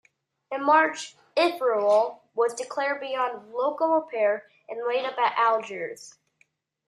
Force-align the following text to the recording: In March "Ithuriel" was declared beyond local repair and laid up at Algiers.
In 0.51 0.63
March 0.63 1.15
"Ithuriel" 1.37 2.21
was 2.33 2.55
declared 2.55 2.99
beyond 3.01 3.53
local 3.53 3.93
repair 4.01 4.45
and 4.67 4.83
laid 4.87 5.05
up 5.05 5.15
at 5.19 5.37
Algiers. 5.37 6.17